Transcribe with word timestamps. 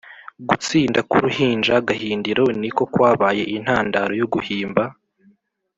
Gutsinda 0.49 0.99
k’ 1.09 1.11
uruhinja 1.17 1.73
Gahindiro 1.87 2.45
ni 2.61 2.69
ko 2.75 2.83
kwabaye 2.93 3.43
intandaro 3.57 4.11
yo 4.21 4.27
guhimba 4.33 4.83